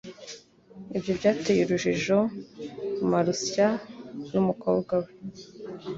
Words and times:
ibyo 0.97 1.11
byateye 1.19 1.61
urujijo 1.63 2.17
marusya 3.09 3.67
n 4.31 4.33
umukobwa 4.41 4.93
we 5.03 5.11